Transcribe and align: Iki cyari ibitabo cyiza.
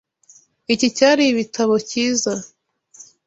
Iki 0.73 0.87
cyari 0.97 1.23
ibitabo 1.27 1.73
cyiza. 1.89 2.33